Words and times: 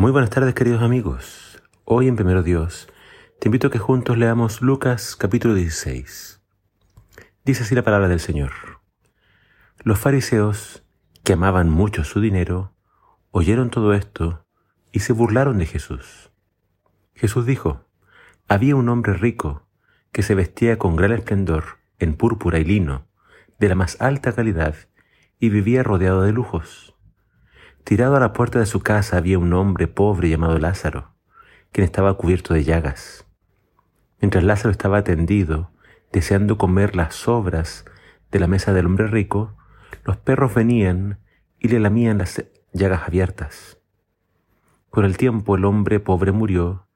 Muy 0.00 0.12
buenas 0.12 0.30
tardes 0.30 0.54
queridos 0.54 0.80
amigos. 0.80 1.60
Hoy 1.84 2.06
en 2.06 2.14
Primero 2.14 2.44
Dios 2.44 2.88
te 3.40 3.48
invito 3.48 3.66
a 3.66 3.70
que 3.72 3.80
juntos 3.80 4.16
leamos 4.16 4.62
Lucas 4.62 5.16
capítulo 5.16 5.54
16. 5.54 6.40
Dice 7.44 7.64
así 7.64 7.74
la 7.74 7.82
palabra 7.82 8.06
del 8.06 8.20
Señor. 8.20 8.52
Los 9.82 9.98
fariseos, 9.98 10.84
que 11.24 11.32
amaban 11.32 11.68
mucho 11.68 12.04
su 12.04 12.20
dinero, 12.20 12.76
oyeron 13.32 13.70
todo 13.70 13.92
esto 13.92 14.46
y 14.92 15.00
se 15.00 15.12
burlaron 15.12 15.58
de 15.58 15.66
Jesús. 15.66 16.30
Jesús 17.16 17.44
dijo, 17.44 17.84
había 18.46 18.76
un 18.76 18.88
hombre 18.90 19.14
rico 19.14 19.66
que 20.12 20.22
se 20.22 20.36
vestía 20.36 20.78
con 20.78 20.94
gran 20.94 21.10
esplendor 21.10 21.80
en 21.98 22.14
púrpura 22.14 22.60
y 22.60 22.64
lino, 22.64 23.08
de 23.58 23.68
la 23.68 23.74
más 23.74 24.00
alta 24.00 24.32
calidad, 24.32 24.76
y 25.40 25.48
vivía 25.48 25.82
rodeado 25.82 26.22
de 26.22 26.30
lujos. 26.30 26.94
Tirado 27.88 28.16
a 28.16 28.20
la 28.20 28.34
puerta 28.34 28.58
de 28.58 28.66
su 28.66 28.80
casa 28.80 29.16
había 29.16 29.38
un 29.38 29.50
hombre 29.54 29.88
pobre 29.88 30.28
llamado 30.28 30.58
Lázaro, 30.58 31.14
quien 31.72 31.86
estaba 31.86 32.18
cubierto 32.18 32.52
de 32.52 32.62
llagas. 32.62 33.24
Mientras 34.20 34.44
Lázaro 34.44 34.70
estaba 34.72 34.98
atendido, 34.98 35.70
deseando 36.12 36.58
comer 36.58 36.94
las 36.94 37.14
sobras 37.14 37.86
de 38.30 38.40
la 38.40 38.46
mesa 38.46 38.74
del 38.74 38.84
hombre 38.84 39.06
rico, 39.06 39.56
los 40.04 40.18
perros 40.18 40.52
venían 40.52 41.18
y 41.58 41.68
le 41.68 41.80
lamían 41.80 42.18
las 42.18 42.44
llagas 42.74 43.04
abiertas. 43.06 43.78
Con 44.90 45.06
el 45.06 45.16
tiempo 45.16 45.56
el 45.56 45.64
hombre 45.64 45.98
pobre 45.98 46.30
murió 46.30 46.86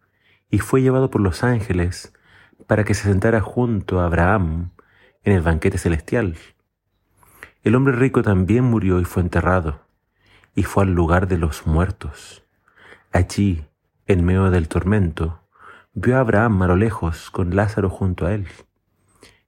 y 0.51 0.59
fue 0.59 0.83
llevado 0.83 1.09
por 1.09 1.23
los 1.23 1.43
ángeles 1.43 2.13
para 2.67 2.85
que 2.85 2.93
se 2.93 3.05
sentara 3.05 3.41
junto 3.41 3.99
a 3.99 4.05
Abraham 4.05 4.73
en 5.25 5.33
el 5.33 5.41
banquete 5.41 5.79
celestial. 5.79 6.37
El 7.65 7.77
hombre 7.77 7.95
rico 7.97 8.21
también 8.21 8.65
murió 8.65 9.01
y 9.01 9.07
fue 9.07 9.23
enterrado 9.23 9.91
y 10.55 10.65
fue 10.65 10.85
al 10.85 10.93
lugar 10.93 11.29
de 11.29 11.39
los 11.39 11.67
muertos. 11.67 12.45
Allí, 13.13 13.67
en 14.07 14.25
medio 14.25 14.51
del 14.51 14.69
tormento, 14.69 15.41
vio 15.95 16.17
a 16.17 16.21
Abraham 16.21 16.63
a 16.63 16.67
lo 16.67 16.77
lejos 16.77 17.31
con 17.31 17.57
Lázaro 17.57 17.89
junto 17.89 18.27
a 18.27 18.35
él. 18.35 18.47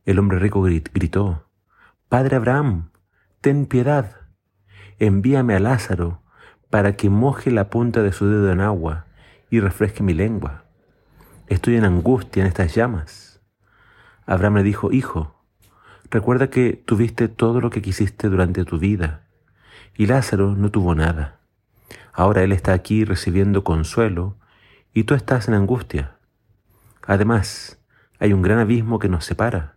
El 0.04 0.18
hombre 0.18 0.38
rico 0.38 0.62
gritó, 0.62 1.48
Padre 2.08 2.36
Abraham, 2.36 2.90
ten 3.40 3.66
piedad, 3.66 4.16
envíame 4.98 5.54
a 5.54 5.60
Lázaro 5.60 6.22
para 6.70 6.96
que 6.96 7.10
moje 7.10 7.50
la 7.50 7.70
punta 7.70 8.02
de 8.02 8.12
su 8.12 8.26
dedo 8.26 8.50
en 8.50 8.60
agua 8.60 9.06
y 9.50 9.60
refresque 9.60 10.02
mi 10.02 10.14
lengua. 10.14 10.64
Estoy 11.46 11.76
en 11.76 11.84
angustia 11.84 12.42
en 12.42 12.48
estas 12.48 12.74
llamas. 12.74 13.42
Abraham 14.26 14.56
le 14.56 14.62
dijo, 14.62 14.90
Hijo, 14.90 15.44
recuerda 16.10 16.48
que 16.48 16.72
tuviste 16.72 17.28
todo 17.28 17.60
lo 17.60 17.70
que 17.70 17.82
quisiste 17.82 18.28
durante 18.28 18.64
tu 18.64 18.78
vida 18.78 19.24
y 19.96 20.06
Lázaro 20.06 20.54
no 20.54 20.70
tuvo 20.70 20.94
nada. 20.94 21.40
Ahora 22.12 22.42
él 22.42 22.52
está 22.52 22.72
aquí 22.72 23.04
recibiendo 23.04 23.64
consuelo 23.64 24.36
y 24.92 25.04
tú 25.04 25.14
estás 25.14 25.48
en 25.48 25.54
angustia. 25.54 26.16
Además, 27.06 27.80
hay 28.18 28.32
un 28.32 28.42
gran 28.42 28.58
abismo 28.58 28.98
que 28.98 29.08
nos 29.08 29.24
separa. 29.24 29.76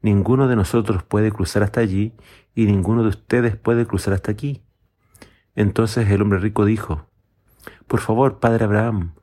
Ninguno 0.00 0.48
de 0.48 0.56
nosotros 0.56 1.02
puede 1.02 1.32
cruzar 1.32 1.62
hasta 1.62 1.80
allí 1.80 2.14
y 2.54 2.66
ninguno 2.66 3.02
de 3.02 3.08
ustedes 3.08 3.56
puede 3.56 3.86
cruzar 3.86 4.14
hasta 4.14 4.30
aquí. 4.30 4.62
Entonces 5.54 6.08
el 6.10 6.22
hombre 6.22 6.38
rico 6.38 6.64
dijo, 6.64 7.08
Por 7.86 8.00
favor, 8.00 8.38
padre 8.38 8.64
Abraham, 8.64 9.14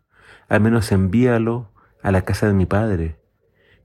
al 0.50 0.62
menos 0.62 0.92
envíalo 0.92 1.72
a 2.04 2.12
la 2.12 2.24
casa 2.24 2.48
de 2.48 2.54
mi 2.54 2.66
padre. 2.66 3.20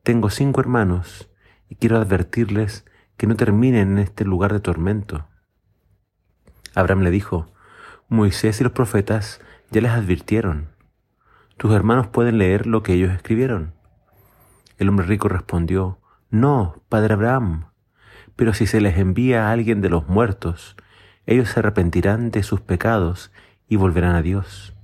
Tengo 0.02 0.30
cinco 0.30 0.60
hermanos 0.60 1.30
y 1.68 1.76
quiero 1.76 1.96
advertirles 1.96 2.84
que 3.16 3.26
no 3.26 3.36
terminen 3.36 3.92
en 3.92 3.98
este 3.98 4.24
lugar 4.24 4.52
de 4.52 4.60
tormento. 4.60 5.28
Abraham 6.76 7.00
le 7.00 7.10
dijo, 7.10 7.50
Moisés 8.08 8.60
y 8.60 8.64
los 8.64 8.72
profetas 8.72 9.40
ya 9.70 9.80
les 9.80 9.92
advirtieron. 9.92 10.68
Tus 11.56 11.72
hermanos 11.72 12.06
pueden 12.06 12.36
leer 12.36 12.66
lo 12.66 12.82
que 12.82 12.92
ellos 12.92 13.10
escribieron. 13.12 13.72
El 14.76 14.90
hombre 14.90 15.06
rico 15.06 15.28
respondió, 15.28 15.98
No, 16.30 16.82
padre 16.90 17.14
Abraham, 17.14 17.70
pero 18.36 18.52
si 18.52 18.66
se 18.66 18.82
les 18.82 18.98
envía 18.98 19.48
a 19.48 19.52
alguien 19.52 19.80
de 19.80 19.88
los 19.88 20.06
muertos, 20.06 20.76
ellos 21.24 21.48
se 21.48 21.60
arrepentirán 21.60 22.30
de 22.30 22.42
sus 22.42 22.60
pecados 22.60 23.32
y 23.68 23.76
volverán 23.76 24.14
a 24.14 24.20
Dios. 24.20 24.76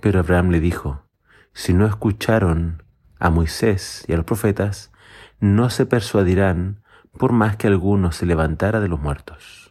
Pero 0.00 0.18
Abraham 0.18 0.48
le 0.48 0.60
dijo, 0.60 1.04
Si 1.52 1.74
no 1.74 1.86
escucharon 1.86 2.82
a 3.18 3.28
Moisés 3.28 4.06
y 4.08 4.14
a 4.14 4.16
los 4.16 4.24
profetas, 4.24 4.92
no 5.40 5.68
se 5.68 5.84
persuadirán 5.84 6.82
por 7.18 7.32
más 7.32 7.56
que 7.56 7.66
alguno 7.66 8.12
se 8.12 8.24
levantara 8.24 8.80
de 8.80 8.88
los 8.88 8.98
muertos. 8.98 9.65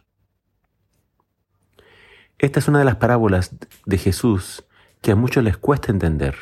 Esta 2.38 2.58
es 2.58 2.68
una 2.68 2.80
de 2.80 2.84
las 2.84 2.96
parábolas 2.96 3.56
de 3.86 3.96
Jesús 3.96 4.66
que 5.00 5.12
a 5.12 5.16
muchos 5.16 5.42
les 5.42 5.56
cuesta 5.56 5.90
entender. 5.90 6.36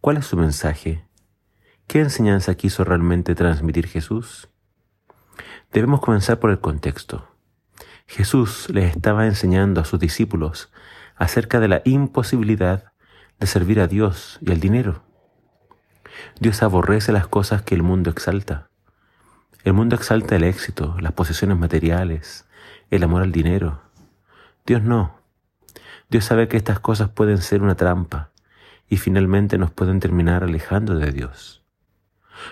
¿Cuál 0.00 0.18
es 0.18 0.26
su 0.26 0.36
mensaje? 0.36 1.08
¿Qué 1.88 1.98
enseñanza 1.98 2.54
quiso 2.54 2.84
realmente 2.84 3.34
transmitir 3.34 3.88
Jesús? 3.88 4.48
Debemos 5.72 6.00
comenzar 6.00 6.38
por 6.38 6.50
el 6.50 6.60
contexto. 6.60 7.34
Jesús 8.06 8.70
les 8.70 8.94
estaba 8.94 9.26
enseñando 9.26 9.80
a 9.80 9.84
sus 9.84 9.98
discípulos 9.98 10.70
acerca 11.16 11.58
de 11.58 11.66
la 11.66 11.82
imposibilidad 11.84 12.92
de 13.40 13.48
servir 13.48 13.80
a 13.80 13.88
Dios 13.88 14.38
y 14.40 14.52
al 14.52 14.60
dinero. 14.60 15.02
Dios 16.38 16.62
aborrece 16.62 17.10
las 17.10 17.26
cosas 17.26 17.62
que 17.62 17.74
el 17.74 17.82
mundo 17.82 18.10
exalta. 18.10 18.70
El 19.64 19.72
mundo 19.72 19.96
exalta 19.96 20.36
el 20.36 20.44
éxito, 20.44 20.96
las 21.00 21.12
posesiones 21.12 21.58
materiales, 21.58 22.46
el 22.90 23.02
amor 23.02 23.22
al 23.22 23.32
dinero, 23.32 23.87
Dios 24.68 24.82
no. 24.82 25.18
Dios 26.10 26.26
sabe 26.26 26.46
que 26.46 26.58
estas 26.58 26.78
cosas 26.78 27.08
pueden 27.08 27.38
ser 27.38 27.62
una 27.62 27.74
trampa 27.74 28.32
y 28.86 28.98
finalmente 28.98 29.56
nos 29.56 29.70
pueden 29.70 29.98
terminar 29.98 30.44
alejando 30.44 30.94
de 30.94 31.10
Dios. 31.10 31.64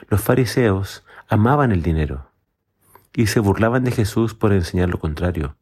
Los 0.08 0.22
fariseos 0.22 1.04
amaban 1.28 1.72
el 1.72 1.82
dinero 1.82 2.30
y 3.12 3.26
se 3.26 3.38
burlaban 3.38 3.84
de 3.84 3.90
Jesús 3.90 4.32
por 4.32 4.54
enseñar 4.54 4.88
lo 4.88 4.98
contrario. 4.98 5.58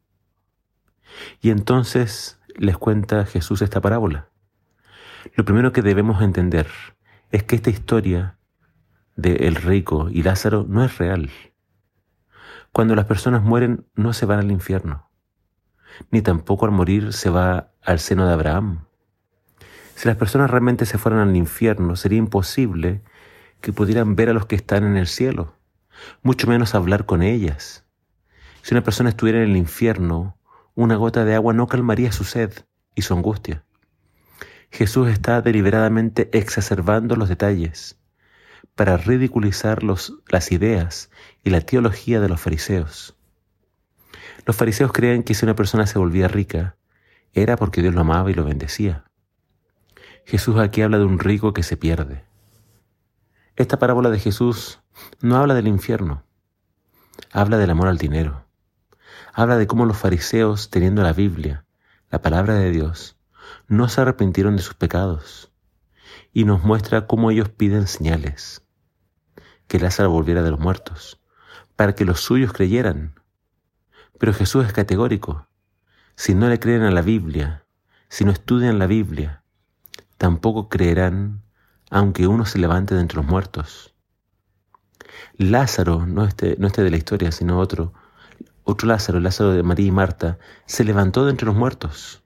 Y 1.41 1.49
entonces 1.49 2.39
les 2.55 2.77
cuenta 2.77 3.25
Jesús 3.25 3.61
esta 3.61 3.81
parábola. 3.81 4.29
Lo 5.33 5.43
primero 5.43 5.73
que 5.73 5.81
debemos 5.81 6.21
entender 6.21 6.67
es 7.31 7.43
que 7.43 7.57
esta 7.57 7.69
historia 7.69 8.37
de 9.17 9.47
el 9.47 9.55
rico 9.55 10.07
y 10.09 10.23
Lázaro 10.23 10.65
no 10.65 10.85
es 10.85 10.97
real. 10.99 11.31
Cuando 12.71 12.95
las 12.95 13.07
personas 13.07 13.43
mueren 13.43 13.87
no 13.93 14.13
se 14.13 14.25
van 14.25 14.39
al 14.39 14.51
infierno 14.51 15.04
ni 16.11 16.21
tampoco 16.21 16.65
al 16.65 16.71
morir 16.71 17.13
se 17.13 17.29
va 17.29 17.71
al 17.83 17.99
seno 17.99 18.27
de 18.27 18.33
Abraham. 18.33 18.85
Si 19.95 20.07
las 20.07 20.17
personas 20.17 20.49
realmente 20.49 20.85
se 20.85 20.97
fueran 20.97 21.27
al 21.27 21.35
infierno, 21.35 21.95
sería 21.95 22.19
imposible 22.19 23.01
que 23.61 23.73
pudieran 23.73 24.15
ver 24.15 24.29
a 24.29 24.33
los 24.33 24.45
que 24.45 24.55
están 24.55 24.83
en 24.83 24.97
el 24.97 25.07
cielo, 25.07 25.55
mucho 26.21 26.47
menos 26.47 26.75
hablar 26.75 27.05
con 27.05 27.23
ellas. 27.23 27.85
Si 28.61 28.73
una 28.73 28.83
persona 28.83 29.09
estuviera 29.09 29.41
en 29.41 29.51
el 29.51 29.57
infierno, 29.57 30.37
una 30.75 30.95
gota 30.97 31.23
de 31.23 31.35
agua 31.35 31.53
no 31.53 31.67
calmaría 31.67 32.11
su 32.11 32.23
sed 32.25 32.51
y 32.93 33.03
su 33.03 33.13
angustia. 33.13 33.63
Jesús 34.71 35.07
está 35.07 35.41
deliberadamente 35.41 36.29
exacerbando 36.37 37.15
los 37.15 37.29
detalles 37.29 37.97
para 38.75 38.97
ridiculizar 38.97 39.83
las 39.83 40.51
ideas 40.51 41.09
y 41.43 41.49
la 41.51 41.61
teología 41.61 42.19
de 42.19 42.27
los 42.27 42.41
fariseos. 42.41 43.14
Los 44.45 44.55
fariseos 44.55 44.91
creían 44.91 45.23
que 45.23 45.33
si 45.33 45.45
una 45.45 45.55
persona 45.55 45.87
se 45.87 45.99
volvía 45.99 46.27
rica, 46.27 46.77
era 47.33 47.57
porque 47.57 47.81
Dios 47.81 47.93
lo 47.93 48.01
amaba 48.01 48.29
y 48.29 48.33
lo 48.33 48.45
bendecía. 48.45 49.05
Jesús 50.25 50.57
aquí 50.57 50.81
habla 50.81 50.99
de 50.99 51.05
un 51.05 51.19
rico 51.19 51.53
que 51.53 51.63
se 51.63 51.77
pierde. 51.77 52.23
Esta 53.55 53.79
parábola 53.79 54.09
de 54.09 54.19
Jesús 54.19 54.81
no 55.21 55.37
habla 55.37 55.53
del 55.53 55.67
infierno, 55.67 56.23
habla 57.31 57.57
del 57.57 57.69
amor 57.69 57.87
al 57.87 57.97
dinero. 57.97 58.45
Habla 59.33 59.57
de 59.57 59.67
cómo 59.67 59.85
los 59.85 59.97
fariseos, 59.97 60.69
teniendo 60.69 61.03
la 61.03 61.11
Biblia, 61.11 61.65
la 62.09 62.21
palabra 62.21 62.53
de 62.55 62.71
Dios, 62.71 63.17
no 63.67 63.89
se 63.89 64.01
arrepintieron 64.01 64.55
de 64.55 64.61
sus 64.61 64.75
pecados. 64.75 65.51
Y 66.31 66.45
nos 66.45 66.63
muestra 66.63 67.07
cómo 67.07 67.31
ellos 67.31 67.49
piden 67.49 67.87
señales. 67.87 68.63
Que 69.67 69.79
Lázaro 69.79 70.09
volviera 70.09 70.41
de 70.41 70.51
los 70.51 70.59
muertos, 70.59 71.19
para 71.75 71.95
que 71.95 72.05
los 72.05 72.21
suyos 72.21 72.53
creyeran, 72.53 73.19
pero 74.19 74.33
Jesús 74.33 74.65
es 74.65 74.73
categórico. 74.73 75.47
Si 76.15 76.33
no 76.33 76.49
le 76.49 76.59
creen 76.59 76.83
a 76.83 76.91
la 76.91 77.01
Biblia, 77.01 77.65
si 78.07 78.23
no 78.23 78.31
estudian 78.31 78.79
la 78.79 78.87
Biblia, 78.87 79.43
tampoco 80.17 80.69
creerán 80.69 81.43
aunque 81.91 82.27
uno 82.27 82.45
se 82.45 82.59
levante 82.59 82.95
de 82.95 83.01
entre 83.01 83.17
los 83.17 83.25
muertos. 83.25 83.93
Lázaro, 85.37 86.05
no 86.05 86.25
este, 86.25 86.55
no 86.57 86.67
este 86.67 86.83
de 86.83 86.89
la 86.89 86.97
historia, 86.97 87.31
sino 87.31 87.59
otro, 87.59 87.93
otro 88.63 88.87
Lázaro, 88.87 89.19
Lázaro 89.19 89.51
de 89.51 89.63
María 89.63 89.87
y 89.87 89.91
Marta, 89.91 90.39
se 90.65 90.83
levantó 90.83 91.25
de 91.25 91.31
entre 91.31 91.45
los 91.45 91.55
muertos. 91.55 92.23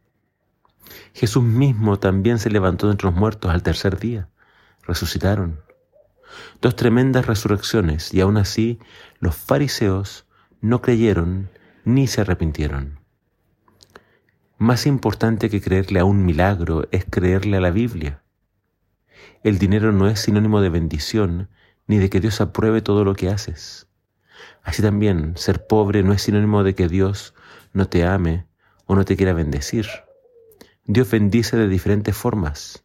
Jesús 1.14 1.44
mismo 1.44 2.00
también 2.00 2.40
se 2.40 2.50
levantó 2.50 2.88
de 2.88 2.94
entre 2.94 3.08
los 3.08 3.16
muertos 3.16 3.52
al 3.52 3.64
tercer 3.64 4.00
día. 4.00 4.30
Resucitaron. 4.84 5.60
Dos 6.62 6.76
tremendas 6.76 7.26
resurrecciones 7.26 8.14
y 8.14 8.22
aún 8.22 8.38
así 8.38 8.80
los 9.20 9.36
fariseos 9.36 10.26
no 10.62 10.82
creyeron 10.82 11.50
ni 11.86 12.08
se 12.08 12.22
arrepintieron. 12.22 13.00
Más 14.58 14.86
importante 14.86 15.50
que 15.50 15.62
creerle 15.62 16.00
a 16.00 16.06
un 16.06 16.26
milagro 16.26 16.88
es 16.92 17.06
creerle 17.10 17.58
a 17.58 17.62
la 17.62 17.72
Biblia. 17.72 18.22
El 19.44 19.58
dinero 19.58 19.92
no 19.92 20.08
es 20.08 20.20
sinónimo 20.20 20.62
de 20.62 20.70
bendición 20.70 21.50
ni 21.88 21.98
de 21.98 22.10
que 22.10 22.20
Dios 22.20 22.42
apruebe 22.42 22.82
todo 22.82 23.06
lo 23.06 23.16
que 23.16 23.30
haces. 23.30 23.88
Así 24.64 24.82
también, 24.82 25.38
ser 25.38 25.66
pobre 25.66 26.04
no 26.04 26.14
es 26.14 26.22
sinónimo 26.22 26.64
de 26.64 26.76
que 26.76 26.88
Dios 26.88 27.34
no 27.74 27.88
te 27.88 28.06
ame 28.06 28.46
o 28.86 28.96
no 28.96 29.06
te 29.06 29.16
quiera 29.16 29.34
bendecir. 29.34 29.88
Dios 30.86 31.10
bendice 31.10 31.56
de 31.56 31.68
diferentes 31.68 32.16
formas. 32.16 32.84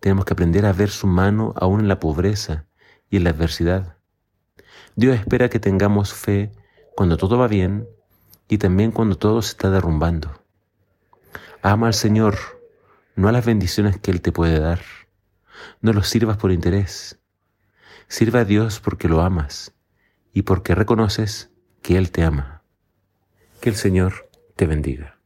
Tenemos 0.00 0.24
que 0.24 0.32
aprender 0.32 0.66
a 0.66 0.72
ver 0.72 0.90
su 0.90 1.06
mano 1.06 1.54
aún 1.56 1.80
en 1.80 1.88
la 1.88 2.00
pobreza 2.00 2.66
y 3.08 3.18
en 3.18 3.24
la 3.24 3.30
adversidad. 3.30 3.96
Dios 4.96 5.16
espera 5.16 5.48
que 5.48 5.60
tengamos 5.60 6.12
fe 6.12 6.50
cuando 6.94 7.16
todo 7.16 7.38
va 7.38 7.48
bien 7.48 7.88
y 8.48 8.58
también 8.58 8.92
cuando 8.92 9.16
todo 9.16 9.42
se 9.42 9.50
está 9.50 9.70
derrumbando. 9.70 10.42
Ama 11.62 11.86
al 11.86 11.94
Señor, 11.94 12.36
no 13.14 13.28
a 13.28 13.32
las 13.32 13.46
bendiciones 13.46 13.98
que 13.98 14.10
Él 14.10 14.20
te 14.20 14.32
puede 14.32 14.58
dar. 14.58 14.80
No 15.80 15.92
los 15.92 16.08
sirvas 16.08 16.36
por 16.36 16.52
interés. 16.52 17.18
Sirve 18.08 18.40
a 18.40 18.44
Dios 18.44 18.80
porque 18.80 19.08
lo 19.08 19.22
amas 19.22 19.72
y 20.32 20.42
porque 20.42 20.74
reconoces 20.74 21.50
que 21.82 21.96
Él 21.96 22.10
te 22.10 22.24
ama. 22.24 22.62
Que 23.60 23.70
el 23.70 23.76
Señor 23.76 24.28
te 24.56 24.66
bendiga. 24.66 25.21